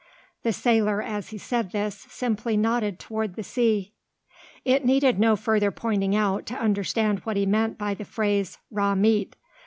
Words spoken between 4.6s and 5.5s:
It needed no